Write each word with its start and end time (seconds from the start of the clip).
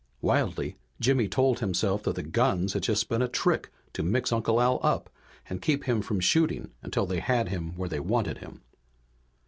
Wildly 0.21 0.77
Jimmy 0.99 1.27
told 1.27 1.59
himself 1.59 2.01
that 2.01 2.15
the 2.15 2.23
guns 2.23 2.73
had 2.73 2.79
been 2.81 2.87
just 2.87 3.11
a 3.11 3.27
trick 3.27 3.69
to 3.93 4.01
mix 4.01 4.31
Uncle 4.31 4.59
Al 4.59 4.79
up, 4.81 5.11
and 5.47 5.61
keep 5.61 5.83
him 5.83 6.01
from 6.01 6.19
shooting 6.19 6.71
until 6.81 7.05
they 7.05 7.19
had 7.19 7.49
him 7.49 7.75
where 7.77 7.89
they 7.89 7.99
wanted 7.99 8.39
him. 8.39 8.63